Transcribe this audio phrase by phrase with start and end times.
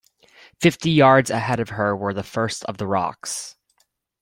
[0.59, 3.55] Fifty yards ahead of her were the first of the rocks.